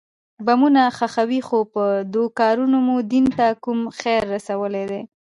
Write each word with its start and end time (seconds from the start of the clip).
بمونه 0.45 0.81
ښخوئ 0.97 1.39
خو 1.47 1.59
په 1.73 1.83
دو 2.13 2.23
کارونو 2.39 2.77
مو 2.87 2.95
دين 3.11 3.25
ته 3.37 3.45
کوم 3.63 3.79
خير 3.99 4.21
رسېدلى. 4.33 5.01